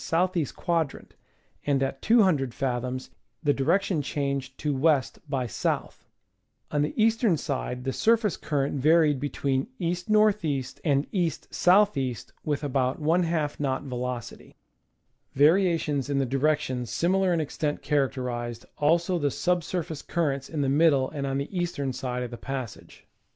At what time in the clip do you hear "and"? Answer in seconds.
1.63-1.83, 10.83-11.05, 21.11-21.27